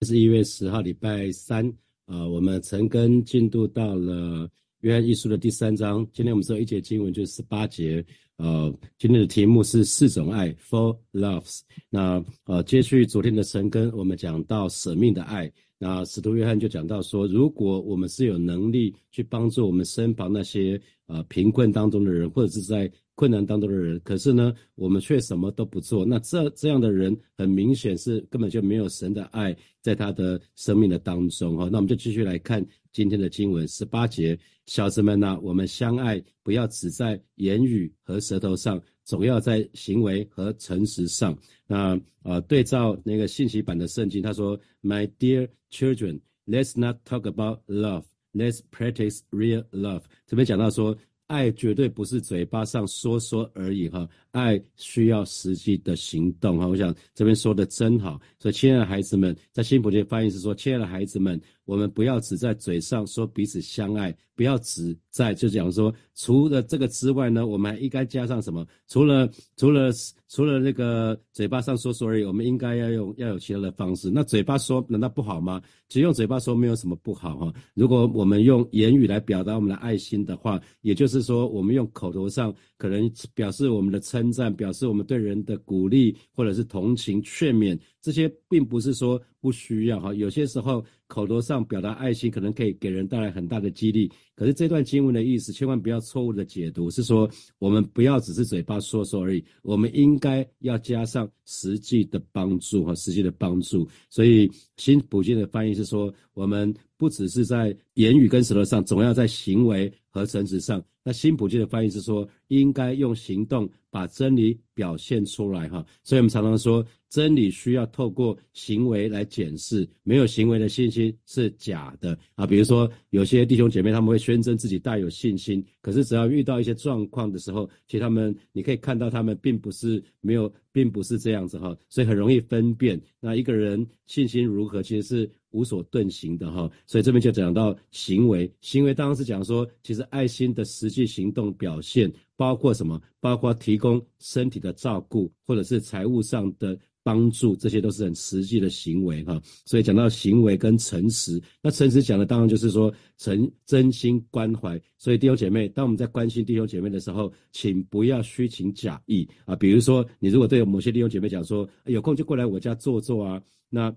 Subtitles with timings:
[0.00, 1.66] 这是一月十号，礼拜三
[2.04, 4.46] 啊，我们陈根进度到了
[4.80, 6.06] 约翰一书的第三章。
[6.12, 8.04] 今天我们说一节经文就是十八节，
[8.36, 11.60] 呃，今天的题目是四种爱 （Four Loves）。
[11.88, 15.50] 那呃，接续昨天的陈根，我们讲到舍命的爱。
[15.78, 26.04] 那使徒约翰就讲到说，如果我们是有能力去帮助我们身旁那些呃贫困当中的人，或者是在困难当中的人，可是呢，我们却什么都不做。
[26.04, 31.68] 那这这样的人，很明显是根本就没有神的爱在他的生命的当中哈。
[31.72, 41.34] 那我们就继续来看今天的经文十八节，小子们呐，我们相爱，不要只在言语和舌头上，总要在行为和诚实上。
[41.66, 48.04] 那呃，对照那个信息版的圣经，他说：“My dear children, let's not talk about love,
[48.34, 50.94] let's practice real love。”这边讲到说。
[51.26, 56.66] 爱绝对不是嘴巴上说说而已哈，爱需要实际的行动哈。
[56.66, 68.66] 我想这边说的真好，所以亲爱的孩子们，在新普的翻译是说，亲爱的孩子们，我们不要只在嘴上说彼此相爱，不要只在就讲说，除了这个之外呢，我们还应该加上什么？
[68.86, 69.90] 除了除了
[70.28, 74.10] 除了那个嘴巴上说说而已，我们应该要用要有其他的方式。
[74.10, 75.60] 那嘴巴说难道不好吗？
[75.88, 77.52] 只用嘴巴说没有什么不好哈。
[77.74, 81.06] 如果我们用言语来表达我们的爱心的话，也就。
[81.06, 90.14] 是说，我们用口头上可能表示我们的称赞，表示我们对人的鼓励，或者是同情、劝勉，这些并不是说不需要哈。
[90.14, 94.08] 有些时候口头上表达爱心，可能可以给人带来很大的激励。
[94.36, 103.88] 可是这段经文的意思，千万不要错误的解读，是说我们不要只是嘴巴说说而已，我们应该要加上实际的帮助和实际的帮助。
[104.08, 109.92] 所以新普京的翻译是说，我们不只是在言语跟舌头上，总要在行为。
[110.08, 115.84] 和诚实上，那新普京的翻译是说，应该用行动把真理表现出来哈。
[116.02, 122.46] 所以我们常常说，真理需要透过行为来检视，没有行为的信心是假的啊。
[122.46, 131.74] 比如说，有些弟兄姐妹他们会宣称自己带有信心，可是只要遇到一些状况的时候，其实他们你可以看到他们并不是没有，并不是这样子哈。
[131.88, 135.30] 所以很容易分辨那一个人信心如何，其实是。
[135.52, 143.00] 无所遁形的哈，所以这边就讲到行为，行为当然是讲说，其实爱心的实际行动表现包括什么？
[143.20, 149.40] 包括提供身体的照顾，或者是财务上的帮助，这些都是很实际的行为哈。
[149.64, 154.78] 所以讲到行为跟诚实，那诚实讲的当然就是说诚真心关怀。
[154.98, 159.56] 所以弟兄姐妹，当我们在关心弟兄姐妹的时候，请不要虚情假意啊。
[159.56, 163.94] 比如说，你如果对某些弟兄姐妹讲说，有空就过来我家坐坐啊，那。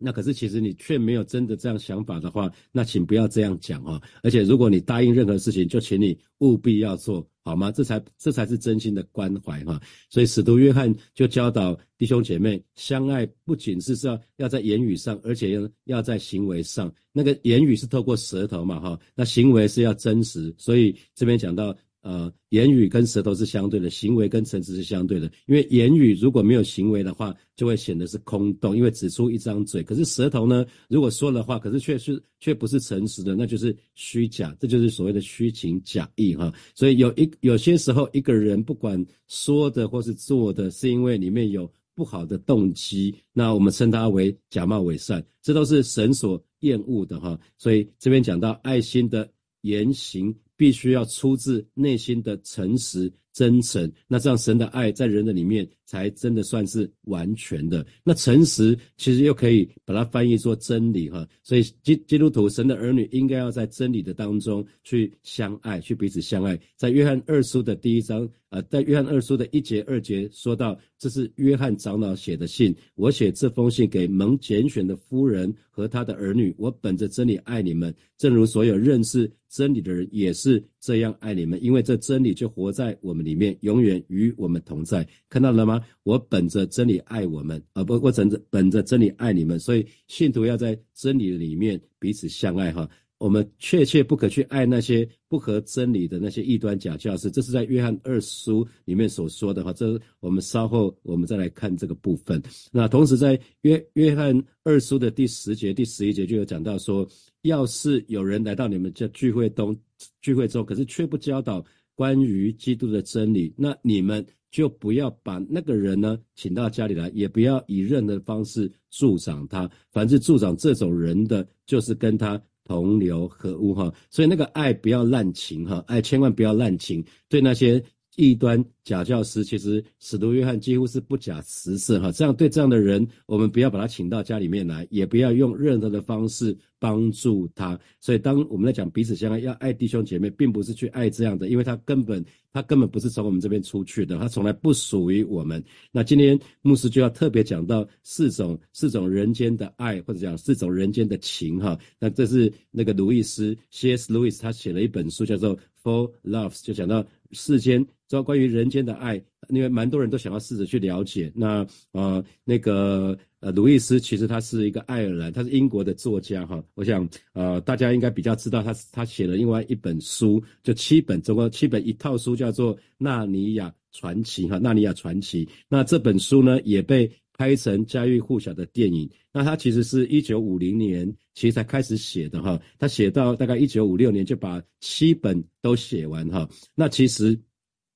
[0.00, 4.00] 那可是，其实你却没有真的这样想法的话，那请不要这样讲啊！
[4.22, 7.72] 而且，如果你答应任何事情，就请你务必要做好吗？
[7.72, 9.82] 这才这才是真心的关怀哈！
[10.08, 16.94] 所以，使徒约翰就教导弟兄姐妹相爱，不仅是要要在言语上，而且要要在行为上。
[17.10, 20.54] 那个言语是透过舌头嘛哈，那行为是要真实。
[20.56, 21.76] 所以这边讲到。
[22.08, 25.30] 呃，言语跟舌头是相对的，行为跟诚实是相对的。
[25.44, 29.82] 因为言语如果没有行为的话，就会显得是空洞，因为只出一张嘴。
[29.82, 36.50] 可是舌头呢，如果说了话，可是却是却不是诚实的，那就是虚假，这就是所谓的虚情假意哈。
[36.74, 47.38] 所以有一有些时候，一个人不管说的或是做的，是因为里面有不好的动机，那我们称他为假冒伪善，这都是神所厌恶的哈。
[47.58, 49.30] 所以这边讲到爱心的
[49.60, 50.34] 言行。
[50.58, 57.86] 必须要出自内心的诚实真诚，那这样神的爱在人的里面才真的算是完全的。
[58.02, 66.58] 那诚实其实又可以把它翻译作真理哈，所以基基督徒神的儿女应该要在真理的当中去相爱，去彼此相爱。
[66.76, 68.28] 在约翰二书的第一章。
[68.50, 72.74] 呃，在约翰二书的一节二节说到，这是约翰长老写的信。
[72.94, 76.54] 我写这封信给蒙拣选的夫人和他的儿女。
[76.56, 81.62] 我本着真理爱你们，正如所有认识真理的人也是这样爱你们。
[81.62, 85.06] 因为这真理就活在我们里面，永远与我们同在。
[85.28, 85.80] 看到了吗？
[86.02, 89.58] 我本着真理爱我们，啊不，我本着本着真理爱你们。
[89.58, 92.88] 所以信徒要在真理里面彼此相爱，哈。
[93.18, 99.72] 我们确切不可去爱那些不合真理的那些异端假教师，这是在约翰二书里面所说的哈。
[99.72, 102.40] 这我们稍后我们再来看这个部分。
[102.70, 107.04] 那同时在约约翰二书的第十节、第十一节就有讲到说，
[107.42, 109.76] 要是有人来到你们这聚会中，
[110.20, 111.64] 聚会之后可是却不教导
[111.94, 119.70] 关于基督的真理，那你们就不要把那个人呢请到家里来，也不要以任何方式助长他。
[119.90, 122.40] 凡是助长这种人的，就是跟他。
[122.64, 127.02] 同流合污哈，所以那个爱不要滥情哈，爱千万不要滥情。
[127.26, 127.82] 对那些
[128.16, 132.10] 异端假教师，其实使徒约翰几乎是不假辞色哈。
[132.10, 137.78] 这样对这样的人，我们不要把他请到家里面来，也不要用任何的方式帮助他。
[138.00, 145.62] 所以，当我们在讲彼此相爱，要爱弟兄姐妹，并不是去爱这样的，因为他根本他根本不是从我们这边出去的，他从来不属于我们。
[145.92, 151.78] 那今天牧师就要特别讲到四种四种人间的爱，或者讲四种人间的情哈。
[152.00, 154.10] 那这是那个路易斯 C.S.
[154.10, 157.86] 路易斯他写了一本书，叫做《For Loves》，就讲到世间。
[158.10, 161.32] 说关于人间的爱，因为蛮多人都想要试着去了解。
[161.34, 166.62] 那呃，那个呃，鲁易斯其实他是一个爱尔兰，他是英国的作家哈。
[166.74, 175.46] 我想呃，大家应该比较知道他，他写了另外一本书，就七本，总共七本一套书，叫做《纳尼亚传奇》哈，《纳尼亚传奇》。
[175.68, 179.08] 那这本书呢，也被拍成家喻户晓的电影。
[179.32, 186.48] 那他其实是一九五零年其实才开始写的哈，他写到大概一九五六年就把七本都写完哈。
[186.74, 187.38] 那其实。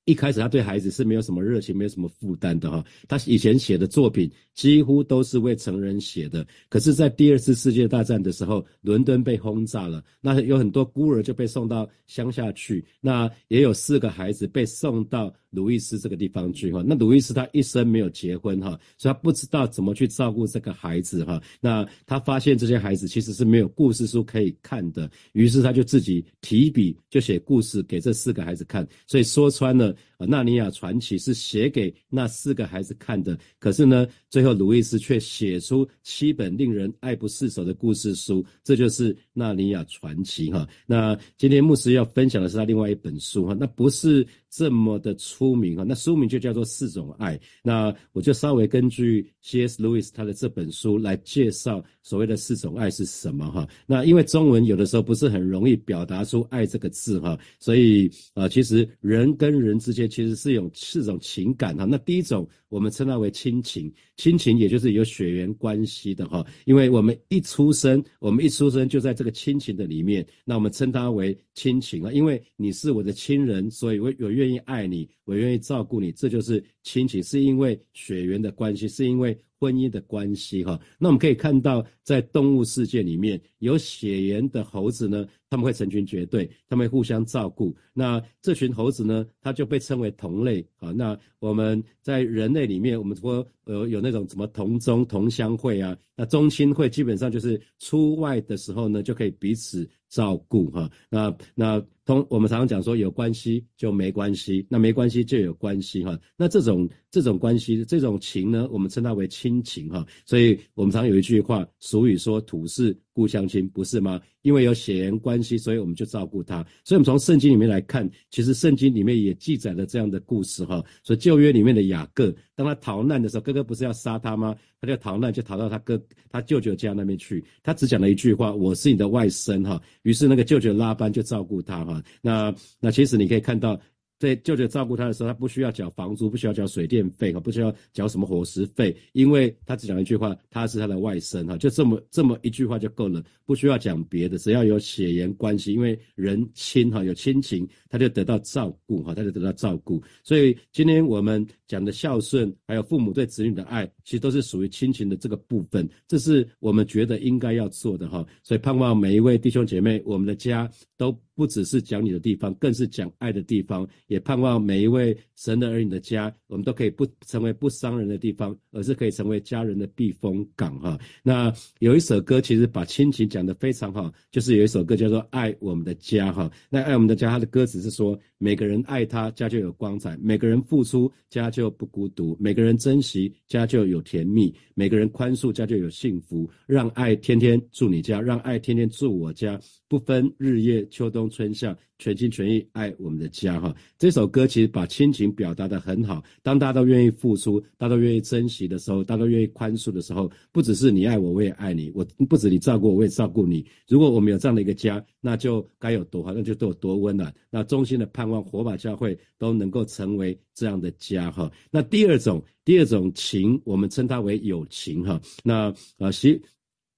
[0.05, 2.85] 一开始他对孩子是没有什么热情，没有什么负担的哈。
[3.07, 6.45] 他以前写的作品几乎都是为成人写的。
[6.69, 12.85] 可是，在第二次世界大战的时候，伦敦被轰炸了，那有很多孤儿就被送到乡下去。
[13.01, 16.83] 那也有四个孩子被送到鲁伊斯这个地方去哈。
[16.85, 21.41] 那鲁伊斯他一生没有结婚哈，所以他不知道怎么去照顾这个孩子哈。
[21.61, 28.87] 那他发现这些孩子其实是没有故事书可以看的，于是他就自己提笔就写故事给这四个孩子看。
[29.07, 29.95] 所以说穿了。
[30.19, 40.69] 啊，《纳尼亚传奇》是写给那四个孩子看的，可是呢，最后鲁伊斯却写出七本令人爱不释手的故事书，这就是《纳尼亚传奇》哈。
[40.87, 44.27] 那今天牧师要分享的是他另外一本书哈，那不是。
[44.55, 47.39] 这么的出名哈，那书名就叫做《四种爱》。
[47.63, 49.81] 那我就稍微根据 C.S.
[49.81, 53.69] Lewis 他的这本书来介绍所谓的四种爱是什么哈。
[53.87, 61.85] 那因为中文有的时候不是很容易表达出“爱”这个字哈，所以呃，其实人跟人之间其实是有四种情感哈。
[61.85, 66.45] 那第一种我们称它为亲情，亲情也就是有血缘关系的哈。
[66.65, 72.11] 因为我们一出生，我们一出生就在这个亲情的里面，那我们称它为亲情啊。
[72.11, 74.33] 因为你是我的亲人，所以我我。
[74.33, 80.77] 愿意爱你，我愿意照顾你，这就是亲情，是因为血缘的关系，是因为 way 婚姻的关系，哈。
[80.99, 87.73] 那我们可以看到，在动物世界里面有血缘的猴子呢，他们会成群结队，他们互相照顾。
[87.93, 90.91] 那这群猴子呢，它就被称为同类，啊。
[90.91, 99.89] 那我们在人类里面，我们说呃有那种什么同宗同乡会啊，那宗亲会基本上就是出外的时候呢，就可以彼此。
[100.13, 114.21] 照顾哈，那那同我们常常讲说有关系就没关系，那没关系就有关系哈，那这种这种关系这种情呢，我们称它为亲亲情哈，所以我们常有一句话俗语说土是故乡亲，不是吗？
[114.43, 116.65] 因为有血缘关系，所以我们就照顾他。
[116.85, 120.83] 所以，我们从圣经里面来看，其实圣经里面也记载了这样的故事哈。
[121.03, 124.57] 所以旧约里面的雅各，当他逃难的时候，哥哥不是要杀他吗？
[124.81, 126.01] 他就逃难，就逃到他哥
[126.31, 127.45] 他舅舅家那边去。
[127.63, 132.03] 他只讲了一句话：“我是你的外甥哈。”于是那个舅舅拉班就照顾他哈。
[132.21, 133.79] 那那其实你可以看到。
[134.23, 150.01] 在舅舅照顾他的时候，他不需要缴房租，不需要缴水电费，哈，不需要缴什么伙食费，因为他只讲一句话，他是他的外甥，哈，就这么这么一句话就够了，不需要讲别的，只要有血缘关系，因为人亲，哈，有亲情，他就得到照顾，哈，他就得到照顾。
[150.23, 158.25] 所以今天我们讲的孝顺，还有父母对子女的爱，其实都是属于亲情的这个部分，这是我们觉得应该要做的，哈。
[158.45, 163.89] 所以盼望每一位弟兄姐妹，我们的家都不只是讲你的地方，更是讲爱的地方。
[164.07, 170.99] 也盼望每一位神的儿女的家，我们都可以不成为不伤人的地方，而是可以成为家人的避风港哈。
[171.23, 176.51] 那有一首歌其实把亲情讲得非常好，就是有一首歌叫做《爱我们的家》哈。
[176.69, 186.51] 那爱我们的家，它的歌词是说：每个人爱他，家就有光彩；每个人付出，家就不孤独；每个人珍惜，家就有甜蜜；每个人宽恕，家就有幸福。
[186.67, 191.79] 让爱天天住你家，让爱天天住我家，不分日夜秋冬春夏。
[192.03, 193.73] 全心全意爱我们的家，哈！
[193.97, 196.21] 这首歌其实把亲情表达的很好。
[196.43, 201.93] 当大家都愿意付出，大家都愿意珍惜的时候，大家都愿意宽恕的时候，不只是你爱我，我也爱你。
[201.95, 203.65] 我不止你照顾我，我也照顾你。
[203.87, 207.33] 如果我们有这样的一个家，那就该有多好，那就都有多温暖。
[207.51, 211.49] 那衷心的盼望火把教会都能够成为这样的家，哈！
[211.71, 215.21] 那第二种，第二种情，我们称它为友情，哈！
[215.45, 216.43] 那啊，希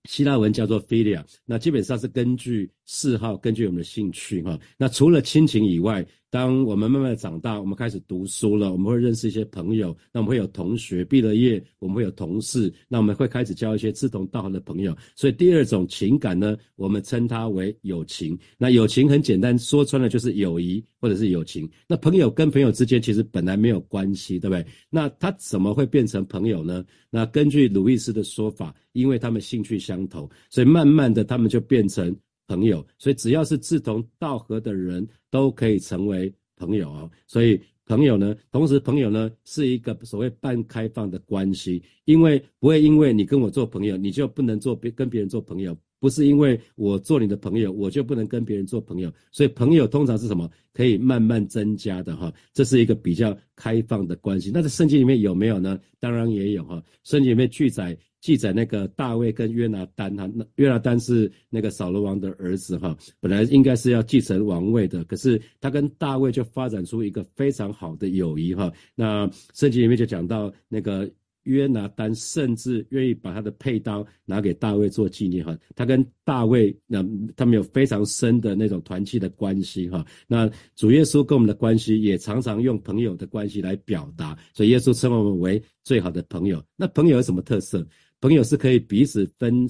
[0.08, 4.58] 希腊文叫做 philia，那基本上是根据嗜好，根据我们的兴趣哈。
[4.76, 14.96] 那除了亲情以外，当我们慢慢的长大，我们开始读书了，我们会认识一些朋友，那我们会有同学，毕了业，我们会有同事，那我们会开始交一些志同道合的朋友。
[15.14, 18.36] 所以第二种情感呢，我们称它为友情。
[18.58, 21.70] 那友情很简单，说穿了就是友谊或者是友情。
[21.86, 24.66] 那朋友跟朋友之间其实本来没有关系，对不对？
[24.90, 26.84] 那他怎么会变成朋友呢？
[27.10, 32.12] 那根据鲁易斯的说法，因为他们兴趣相投，所以慢慢的他们就变成。
[32.46, 37.10] 朋友，所以只要是志同道合的人都可以成为朋友哦。
[37.26, 49.12] 所以朋友呢，同时朋友呢是一个所谓半开放的关系，因为不会因为你跟我做朋友，你就不能做别跟别人做朋友，不是因为我做你的朋友，我就不能跟别人做朋友。
[49.30, 50.50] 所以朋友通常是什么？
[50.72, 54.50] 可以慢慢增加的哈，这是一个比较开放的关系。
[54.52, 55.78] 那在圣经里面有没有呢？
[56.00, 57.96] 当然也有哈，圣经里面记载。
[58.24, 68.72] 记载那个大卫跟约拿丹哈，那约拿丹是那个扫罗王的儿子哈，本来应该是要继承王位的，可是他跟大卫就发展出一个非常好的友谊哈。
[68.94, 71.06] 那圣经里面就讲到那个
[71.42, 77.04] 约拿丹甚至愿意把他的佩刀拿给大卫做纪念哈，他跟大卫那
[77.36, 80.02] 他们有非常深的那种团契的关系哈。
[80.26, 86.64] 那主耶稣跟我们的关系也常常用朋友的关系来表达，所以耶稣称我们为最好的朋友。
[86.74, 87.86] 那朋友有什么特色？
[88.24, 89.68] 朋友是可以彼此分、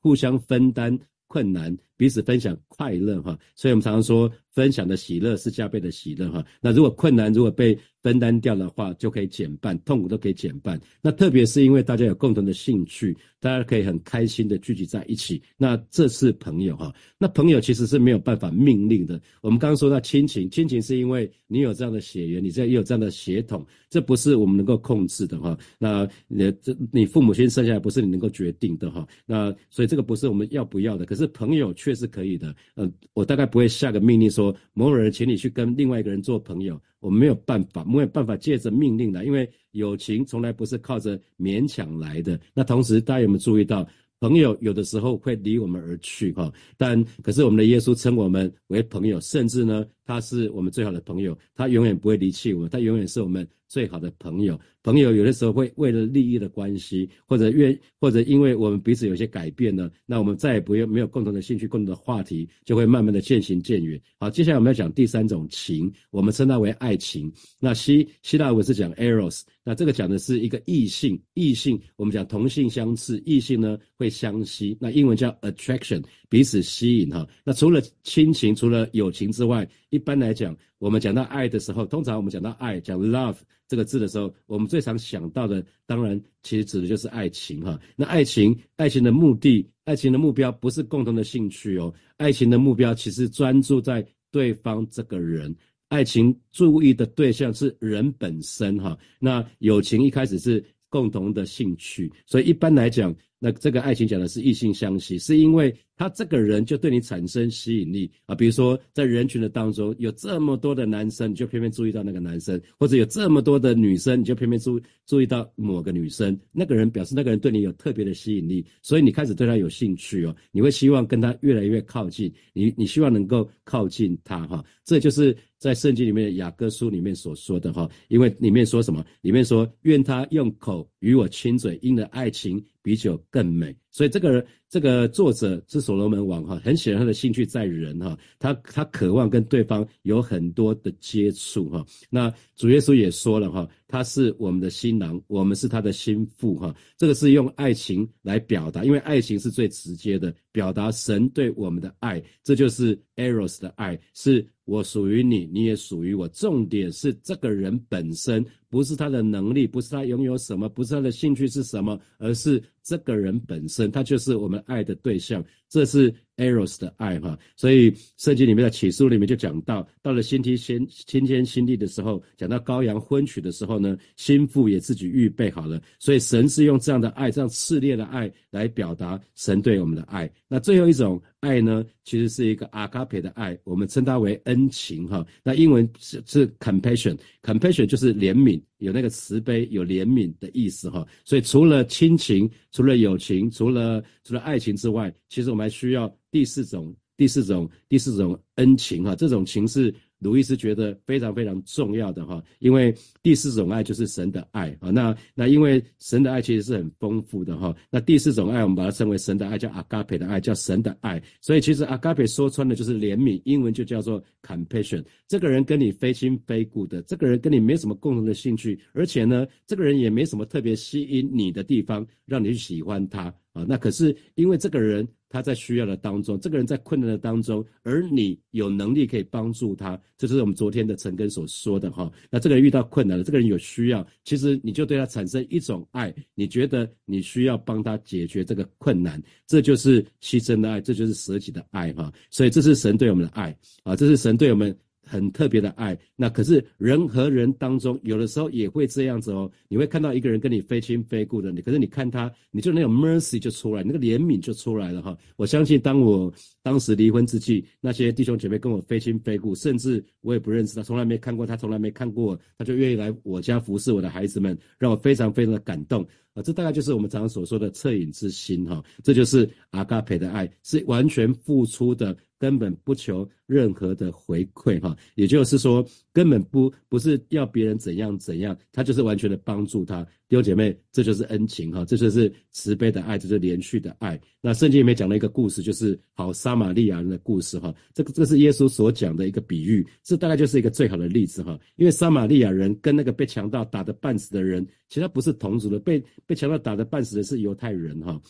[0.00, 3.38] 互相分担困难，彼此分享快乐，哈。
[3.54, 6.42] 所以我们常常说，分享的喜乐是加倍的喜乐，哈。
[6.62, 10.80] 那如果困难如果被分担掉的话，就可以减半，痛苦都可以减半。
[11.02, 15.42] 那特别是因为大家有共同的兴趣，大家可以很开心的聚集在一起。
[15.58, 16.90] 那这是朋友，哈。
[17.18, 19.20] 那朋友其实是没有办法命令的。
[19.42, 23.66] 我们刚刚说到亲情，亲情是因为你有这样的血缘，你这也有这样的血统。
[23.90, 32.54] 这不是我们能够控制的哈，那你这你父母亲生下来不是你能够决定的哈，那所以这个不是我们要不要的，可是朋友却确是可以的。
[32.76, 42.40] 嗯，我大概不会下个命令说某人请你去跟另外一个人做朋友，我们没有办法，没有办法借着命令的，因为友情从来不是靠着勉强来的。
[42.54, 43.86] 那同时大家有没有注意到？
[44.20, 54.58] 朋友有的时候会离我们而去，哈，但可是我们的耶稣称我们为朋友，甚至呢，他是我们最好的朋友，他永远不会离弃我们，他永远是我们最好的朋友。
[54.82, 64.00] 朋友有的时候会为了利益的关系，或者愿，或者因为我们彼此有些改变呢，那我们再也不用没有共同的兴趣、共同的话题，就会慢慢的渐行渐远。
[64.18, 67.32] 好，接下来我们要讲第三种情，我们称它为爱情。
[67.60, 69.42] 那希希腊文是讲 eros。
[69.62, 74.76] 那这个讲的是一个异性，异性我们讲同性相斥，异性呢会相吸。
[74.80, 77.28] 那英文叫 attraction，彼此吸引哈。
[77.44, 83.36] 那除了亲情，除了友情之外，一般来讲，我们讲到爱的时候，通常我们讲到爱，讲 love
[83.68, 87.78] 这个字的时候，我们最常想到的，当然其实指的就是爱情哈。
[87.96, 95.54] 那爱情，爱情的目的，爱情的目标不是共同的兴趣哦，爱情的目标其实专注在对方这个人。
[95.88, 103.14] 爱情注意的对象是人本身，哈，那友情一开始是共同的兴趣，所以一般来讲。
[103.42, 108.34] 那这个爱情讲的是异性相吸，是因为他这个人就对你产生吸引力啊。
[108.34, 116.38] 比如说在人群的当中有这么多的男生，你就偏偏注意到那个男生；或者有这么多的女生，你就偏偏注注意到某个女生。
[116.52, 120.36] 那个人表示那个人对你有特别的吸引力，所以你开始对他有兴趣哦。
[120.52, 124.62] 你会希望跟他越来越靠近，你你希望能够靠近他哈。
[124.84, 129.02] 这就是在圣经里面的雅各书里面所说的哈，因为里面说什么？
[129.22, 132.64] 里面说愿他用口与我亲嘴，因了爱情。
[132.82, 141.84] 比酒更美，所以这个这个作者是所罗门王哈，很显然他的兴趣在人哈，他他渴望跟对方有很多的接触哈。
[142.08, 146.72] 那主耶稣也说了哈，他是我们的新郎，我们是他的心腹哈。
[146.96, 156.28] 这个是用爱情来表达，因为爱情是最直接的表达神对我们的爱，这就是 eros 的爱，是我属于你，你也属于我。
[156.28, 158.46] 重点是这个人本身。
[158.68, 165.44] 不是他的能力，不是他拥有什么，不是他的兴趣是什么，而是这个人本身，他就是我们爱的对象。
[165.68, 175.80] 这是 eros 的爱哈，所以圣经里面的启示里面就讲到，到了新天新新天新地的时候，讲到羔羊婚娶的时候呢，心腹也自己预备好了。
[175.98, 180.30] 所以神是用这样的爱，这样炽烈的爱来表达神对我们的爱。
[180.48, 185.26] 那最后一种爱呢，其实是一个阿卡培的爱，我们称它为恩情哈。
[185.42, 188.60] 那英文是是 compassion，compassion 就是怜悯。
[188.78, 199.14] 有那个慈悲、有怜悯的意思哈，所以除了亲情、除了友情、除了除了爱情之外，其实我们还需要第四种、第四种、第四种恩情哈。
[199.14, 204.90] 这种情是鲁伊斯觉得非常非常重要的哈，因为第四种爱就是神的爱啊。
[204.90, 207.74] 那那因为神的爱其实是很丰富的哈。
[207.90, 211.20] 那第四种爱我们把它称为神的爱，叫阿嘎培的爱，叫神的爱。
[211.40, 215.04] 所以其实阿嘎培说穿了就是怜悯，英文就叫做 compassion。
[215.26, 223.34] 这个人跟你非亲非故的，这个人跟你没什么共同的兴趣，而且呢，这个人也没什么特别吸引你的地方，让你去喜欢他。
[223.52, 232.12] 啊，那可是因为这个人他在需要的当中，这个人在困难的当中，而你有能力可以帮助他，这是我们昨天的陈根所说的哈。
[232.28, 242.12] 那这个人遇到困难了，这个人有需要，其实你就对他产生一种爱，你觉得你需要帮他解决这个困难，这就是牺牲的爱，这就是舍己的爱哈。
[242.28, 244.76] 所以这是神对我们的爱啊，这是神对我们。
[245.10, 249.50] 很特别的爱，那可是人和人当中，有的时候也会这样子哦。
[249.66, 255.18] 你会看到一个人跟你非亲非故的，你可是你看他，你就那种 mercy 就出来，那个怜悯就出来了哈。
[255.34, 266.42] 我相信，当我当时离婚之际，那些弟兄姐妹跟我非亲非故，甚至我也不认识他，从来没看过他，从来没看过我，他就愿意来我家服侍我的孩子们，让我非常非常的感动啊。
[266.42, 268.82] 这大概就是我们常常所说的恻隐之心哈。
[269.02, 272.16] 这就是阿嘎培的爱，是完全付出的。
[272.40, 280.06] 根本不求任何的回馈，哈，也就是说，根本不不是要别人怎样怎样，他就是完全的帮助他。
[280.30, 284.18] 弟兄姐妹，这就是恩情，哈，这就是慈悲的爱，这是连续的爱。
[284.40, 298.22] 那圣经里面讲了一个故事，就是好撒玛利亚人的故事，哈，这个这是耶稣所讲的一个比喻，这大概就是一个最好的例子，哈，因为撒玛利亚人跟那个被强盗打得半死的人，其实他不是同族的，被被强盗打得半死的是犹太人，哈，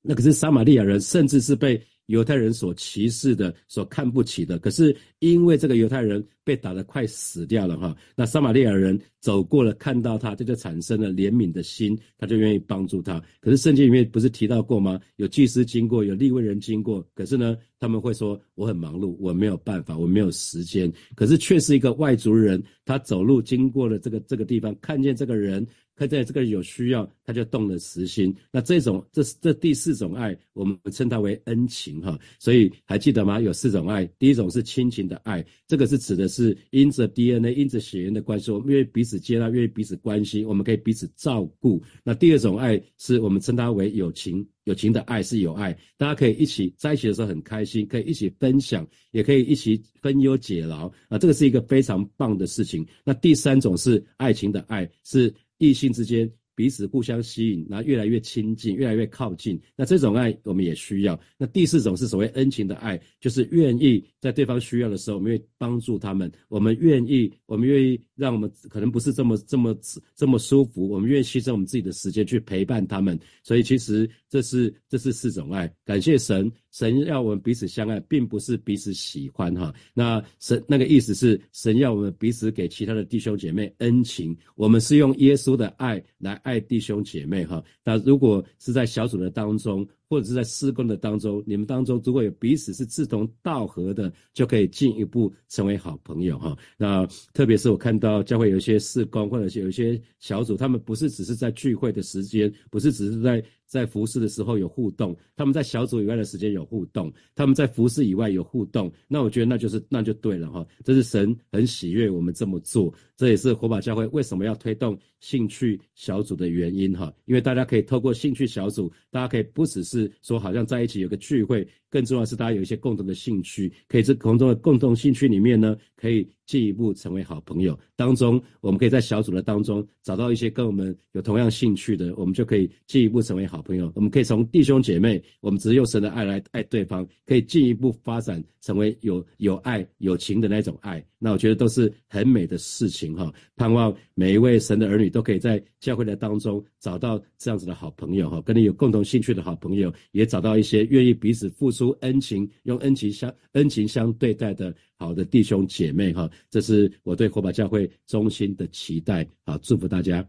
[0.00, 1.78] 那可是撒玛利亚人，甚至是被。
[2.06, 13.22] 犹太人所歧视的、所看不起的，可是因为这个犹太人被打得快死掉了哈，那撒玛利亚人走过了，看到他，这就产生了怜悯的心，他就愿意帮助他。
[13.40, 15.00] 可是圣经里面不是提到过吗？
[15.16, 20.92] 有祭司经过，有利未人经过，可是呢，他们会说我很忙碌，我没有办法，我没有时间。
[21.14, 25.64] 可是却是一个外族人，他走路经过了这个这个地方，看见这个人。
[25.94, 28.34] 看见这个有需要，他就动了实心。
[28.50, 32.18] 那这种，这是这第四种爱，我们称它为恩情哈。
[32.38, 33.38] 所以还记得吗？
[33.38, 41.82] 有四种爱，第一种是亲情的爱，这个是指的是因着 DNA、因着血缘的关系，我们愿意彼此接纳，愿意彼此关心，我们可以彼此照顾。
[42.04, 52.86] 那第二种爱是我们称它为友情，友情的爱是有爱，大家可以一起在一起的时候很开心，可以一起分享，也可以一起分忧解劳啊，这个是一个非常棒的事情。
[53.04, 55.32] 那第三种是爱情的爱是。
[55.58, 59.60] 异性之间彼此互相吸引，然后越来越亲近，越来越靠近。
[59.76, 61.18] 那这种爱我们也需要。
[61.38, 66.30] 那第四种是所谓恩情的爱，就是愿意在对方需要的时候，我们愿意帮助他们。
[66.48, 69.76] 我们愿意，我们愿意让我们可能不是这么这么
[70.14, 73.18] 这么舒服，我们愿意牺牲我们自己的时间去陪伴他们。
[73.42, 75.72] 所以其实这是这是四种爱。
[75.84, 76.50] 感谢神。
[76.72, 79.74] 神要我们彼此相爱，并不是彼此喜欢哈。
[79.92, 84.34] 那神那个意思是，神要我们彼此给其他的弟兄姐妹恩情。
[84.56, 87.62] 我们是用耶稣的爱来爱弟兄姐妹哈。
[87.84, 96.54] 那如果是在小组的当中，或者是在施工的当中，你们当中如果有彼此是志同道合的，就可以进一步成为好朋友哈。
[96.76, 103.42] 那特别是我看到教会有一些施工，或者是有一些小组，他们不是只是在聚会的时间，不是只是在。
[103.64, 121.66] 在服侍的时候有互动，他们在小组以外的时间有互动，他们在服侍以外有互动，那我觉得那就是那就对了哈，这是神很喜悦我们这么做，这也是火把教会为什么要推动兴趣小组的原因哈，因为大家可以透过兴趣小组，大家可以不只是说好像在一起有个聚会。
[121.90, 127.78] 更重要是，大家有一些共同的兴趣，可以在共同的共同兴趣里面呢，可以进一步成为好朋友。
[127.96, 133.92] 当中，我们可以在小组的当中找到一些跟我们有同样兴趣的，我们就可以进一步成为好朋友。
[133.94, 141.04] 我们可以从弟兄姐妹，我们只是用神的爱来爱对方，可以进一步发展成为有有爱、有情的那种爱。
[141.18, 143.32] 那我觉得都是很美的事情哈。
[143.54, 151.82] 盼望每一位神的儿女都可以在教会的当中找到这样子的好朋友哈，跟你有共同兴趣的好朋友，也找到一些愿意彼此付出。
[151.82, 159.26] 出恩情，用恩情相恩情相对待的好的弟兄姐妹哈，这是我对火把教会衷心的期待。
[159.44, 160.24] 好，祝福大家。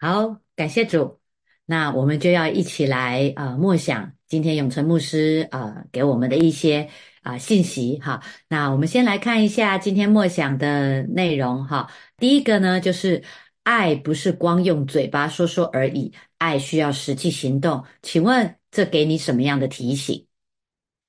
[0.00, 1.18] 好，感谢主。
[1.66, 6.88] 那我们就要一起来啊默想今天永成牧师啊给我们的一些
[7.20, 8.22] 啊信息哈。
[8.48, 11.92] 那我们先来看一下今天默想的内容哈。
[12.16, 13.22] 第一个呢，就是
[13.64, 17.84] 爱不是光用嘴巴说说而已，爱需要实际行动。
[18.00, 20.26] 请问这给你什么样的提醒？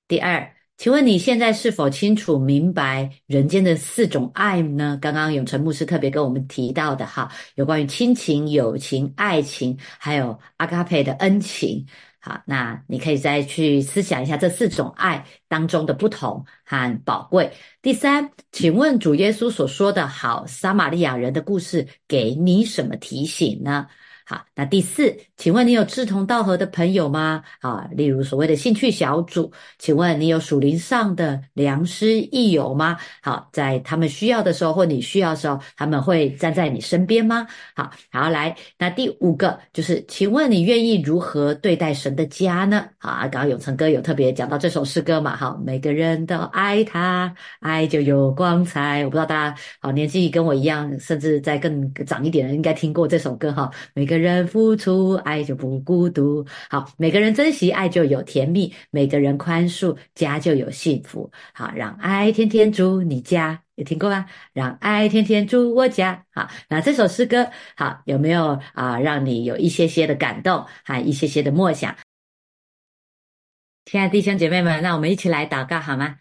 [0.09, 4.95] 第二，请问你现在是否清楚明白人间的四种爱呢？
[5.01, 11.83] 刚刚永成牧师特别跟我们提到的哈，有关于亲情、友情、爱情，还有阿卡佩的恩情。
[12.19, 17.51] 好，那你可以再去思想一下这四种爱当中的不同和宝贵。
[17.81, 23.87] 第三，请问主耶稣所说的好撒玛利亚人的故事给你什么提醒呢？
[24.29, 27.43] 好，那第四，请问你有志同道合的朋友吗？
[27.61, 32.97] 啊，例如所谓的兴趣小组，请问你有属灵上的良师益友吗？
[33.21, 37.45] 好，在他们需要的时候或你需要的时候，他们会站在你身边吗？
[37.75, 42.87] 好，好来，那第五个就是，请问你愿意如何对待神的家呢？
[42.97, 45.35] 啊，刚刚永成哥有特别讲到这首诗歌嘛？
[45.35, 49.03] 好，每个人都爱他，爱就有光彩。
[49.03, 53.69] 我不知道大家好年纪跟我一样，甚至在更长一点的，应该听过这首歌哈。
[53.93, 56.45] 每个人付出，爱就不孤独。
[56.69, 61.29] 好，每个人珍惜爱就有甜蜜，每个人宽恕，家就有幸福。
[61.53, 64.25] 好，让爱天天住你家，有听过吗？
[64.53, 66.25] 让爱天天住我家。
[66.31, 68.97] 好，那这首诗歌，好有没有啊？
[68.99, 71.93] 让你有一些些的感动，还一些些的默想。
[73.85, 76.15] 亲爱的弟兄姐妹们，那我们一起来祷告好吗？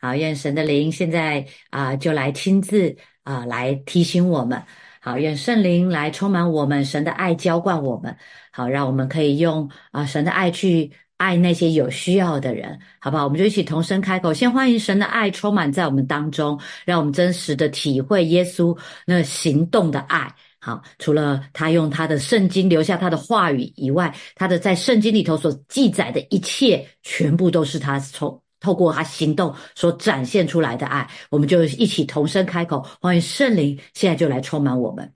[0.00, 4.62] 好，愿神的灵现在啊，就来亲自啊，来提醒我们。
[5.04, 8.16] 好，愿圣灵来充满我们，神的爱浇灌我们。
[8.52, 13.24] 好，让我们可以用啊神的爱去爱那些有需要的人，好不好？
[13.24, 20.32] 我们就一起同声开口，先欢迎神的爱充满在我们当中，让我们真实的体会耶稣那行动的爱。
[20.60, 28.40] 好，除了他用他的圣经留下他的话语以外，他的在圣经里头所记载的一切，全部都是他从。
[28.62, 35.12] 透过他行动所展现出来的爱，我们就一起同声开口，欢迎圣灵现在就来充满我们，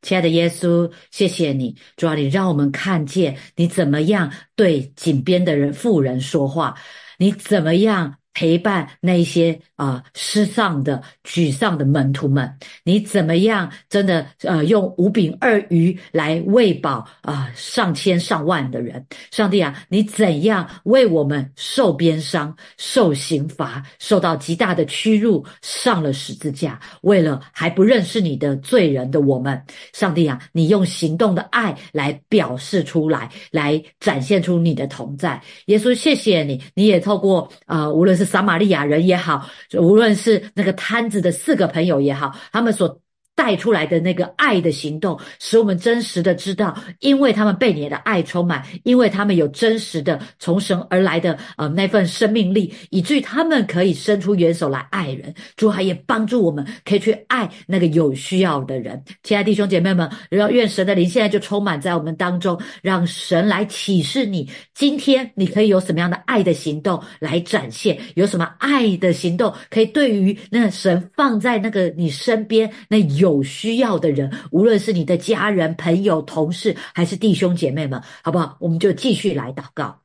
[0.00, 6.74] 亲爱的耶稣，谢谢你，主啊你让我们看见你怎么样对井边的人富人说话，
[7.18, 8.14] 你怎么样。
[8.34, 13.70] 陪伴那些啊失丧的、沮丧的门徒们，你怎么样？
[13.88, 19.04] 真的呃，用五饼二鱼来喂饱啊上千上万的人。
[19.30, 29.62] 上帝啊，你怎样为我们受鞭伤、受刑罚、受到极大的屈辱，上了十字架，为了还不认识你的罪人的我们。
[29.92, 35.40] 上帝啊，你用行动的爱来表示出来，来展现出你的同在。
[35.66, 43.03] 耶稣，谢谢你，你也透过啊，无论是撒玛利亚人也好，无论是那个摊子的四个朋友也好，他们所。
[43.36, 55.34] 带出来的那个爱的行动，使我们真实的知道，因为他们被你的爱充满，因为他们有真实的从神而来的呃那份生命力，以至于他们可以伸出援手来爱人。
[55.56, 59.02] 主啊，也帮助我们可以去爱那个有需要的人。
[59.24, 73.23] 亲爱的弟兄姐妹们，要愿神的灵现在就充满在我们当中，让神来启示你，今天你可以有什么样的爱的行动来展现，有什么爱的行动可以对于那神放在那个你身边那有。
[73.24, 78.56] 有需要的人，无论是你的家人、朋友、同事，还是弟兄姐妹们，好不好？
[78.60, 80.03] 我们就继续来祷告。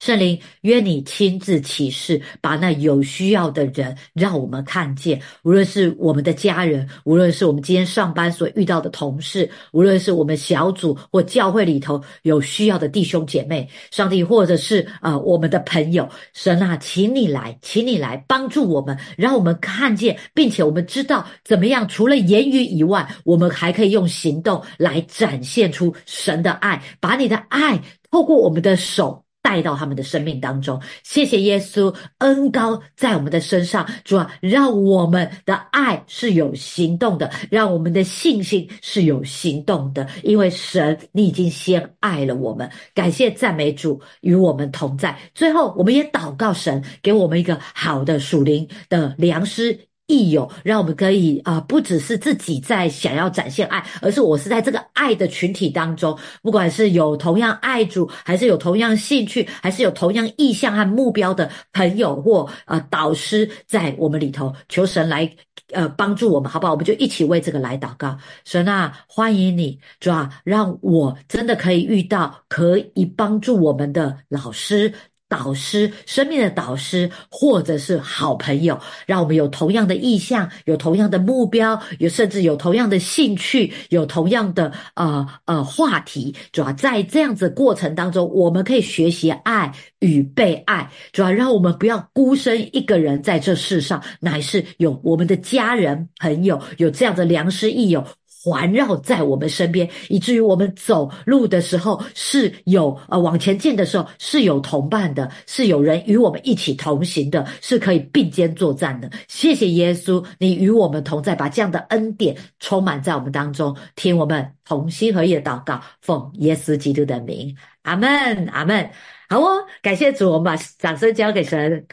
[0.00, 5.20] 圣灵，约你亲自启示，把那有需要的人让我们看见。
[5.42, 27.78] 无论是我们的家人，无论是我们今天上班所遇到的同事，无论是我们小组或教会里头有需要的弟兄姐妹，上帝，或者是啊我们的朋友，神啊，请你来，请你来帮助我们，让我们看见，并且我们知道怎么样，除了言语以外，我们还可以用行动来展现出神的爱，把你的爱
[28.10, 29.22] 透过我们的手。
[29.42, 45.18] 带到他们的生命当中，谢谢耶稣恩高在我们的身上，主啊，让我们的爱是有行动的，让我们的信心是有行动的，因为神你已经先爱了我们，感谢赞美主与我们同在。
[45.34, 49.89] 最后，我们也祷告神给我们一个好的属灵的良师。
[50.10, 65.30] 益友，让我们可以啊，不只是自己在想要展现爱，而是我是在这个爱的群体当中，不管是有同样爱主，还是有同样兴趣，还是有同样意向和目标的朋友或呃导师在我们里头，求神来
[65.72, 66.72] 呃帮助我们，好不好？
[66.72, 68.18] 我们就一起为这个来祷告。
[68.44, 74.92] 神啊，欢迎你，主啊，让我真的可以遇到可以帮助我们的老师。
[75.30, 86.34] 导师，生命的导师，或者是好朋友，让我们有同样的意向，有同样的目标，有甚至有同样的兴趣，有同样的呃呃话题。
[86.50, 90.90] 主要在这样子过程当中，我们可以学习爱与被爱。
[91.12, 98.04] 主要让我们不要孤身一个人在这世上，乃是有我们的家人朋友，有这样的良师益友。
[98.42, 109.10] 环绕在我们身边，以至于我们走路的时候是有呃往前进的时候是有同伴的，是有人与我们一起同行的，是可以并肩作战的。
[109.28, 118.90] 谢谢耶稣，你与我们同在，把这样的恩典充满在我们当中，听我们同心合意的祷告，奉耶稣基督的名，阿门，阿门。
[119.28, 121.86] 好哦，感谢主，我们把掌声交给神。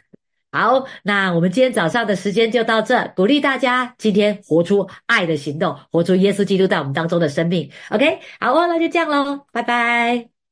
[0.58, 7.70] 好，那我们今天早上的时间就到这，鼓励大家今天活出爱的行动，活出耶稣基督在我们当中的生命。
[7.91, 10.37] OK，好哦，那就这样喽，拜拜。